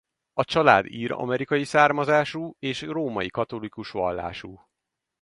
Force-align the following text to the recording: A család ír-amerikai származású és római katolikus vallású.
A 0.33 0.43
család 0.45 0.85
ír-amerikai 0.85 1.63
származású 1.63 2.55
és 2.59 2.81
római 2.81 3.29
katolikus 3.29 3.91
vallású. 3.91 4.61